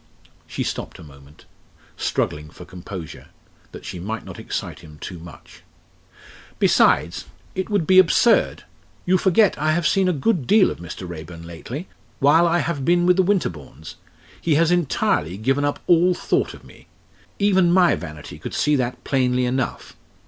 [0.47, 1.45] She stopped a moment
[1.95, 3.27] struggling for composure
[3.71, 5.61] that she might not excite him too much.
[6.57, 8.63] "Besides, it would be absurd!
[9.05, 11.07] You forget I have seen a good deal of Mr.
[11.07, 11.87] Raeburn lately
[12.17, 13.93] while I have been with the Winterbournes.
[14.41, 16.87] He has entirely given up all thought of me.
[17.37, 19.95] Even my vanity could see that plainly enough.